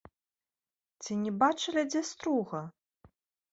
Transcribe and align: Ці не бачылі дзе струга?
Ці 1.03 1.17
не 1.27 1.31
бачылі 1.45 1.81
дзе 1.91 2.01
струга? 2.11 2.65